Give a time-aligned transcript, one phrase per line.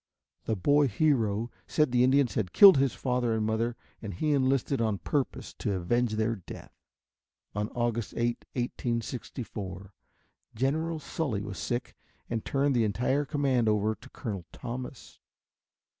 [0.45, 4.81] The boy hero said the Indians had killed his father and mother and he enlisted
[4.81, 6.73] on purpose to avenge their death.
[7.53, 9.93] On August 8, 1864,
[10.55, 11.95] General Sully was sick
[12.31, 15.19] and turned the entire command over to Colonel Thomas.